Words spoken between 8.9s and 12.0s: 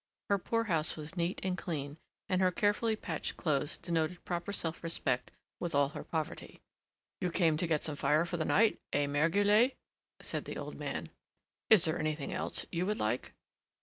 eh, Mère Guillette?" said the old man. "Is there